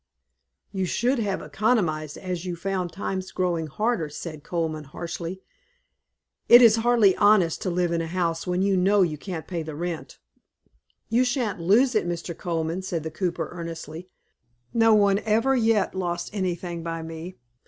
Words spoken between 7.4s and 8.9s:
to live in a house when you